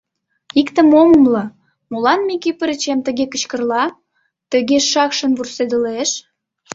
[0.59, 1.43] Иктым ом умыло:
[1.91, 3.85] молан Микипырычем тыге кычкырла,
[4.51, 6.11] тыге шакшын вурседылеш?